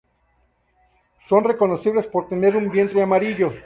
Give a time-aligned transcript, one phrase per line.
[1.27, 3.53] Son reconocibles por tener un vientre amarillo.